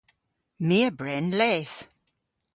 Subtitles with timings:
[0.67, 1.77] My a bren leth.